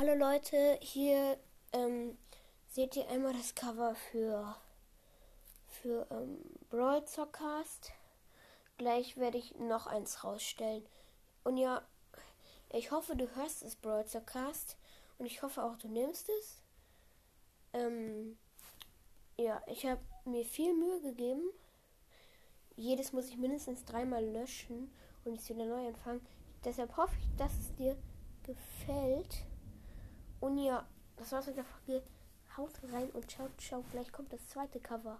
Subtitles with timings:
[0.00, 1.36] Hallo Leute, hier
[1.72, 2.16] ähm,
[2.68, 4.54] seht ihr einmal das Cover für,
[5.66, 6.38] für ähm,
[6.70, 7.90] Brawl Zockcast.
[8.76, 10.86] Gleich werde ich noch eins rausstellen.
[11.42, 11.82] Und ja,
[12.72, 14.76] ich hoffe, du hörst das Brawl Zockcast.
[15.18, 16.62] Und ich hoffe auch, du nimmst es.
[17.72, 18.38] Ähm,
[19.36, 21.42] ja, ich habe mir viel Mühe gegeben.
[22.76, 24.92] Jedes muss ich mindestens dreimal löschen
[25.24, 26.24] und es wieder neu anfangen.
[26.64, 27.96] Deshalb hoffe ich, dass es dir
[28.44, 29.44] gefällt.
[30.48, 30.82] Und ja,
[31.18, 32.02] das war's mit der Folge.
[32.56, 33.84] Haut rein und ciao, ciao.
[33.92, 35.18] Gleich kommt das zweite Cover.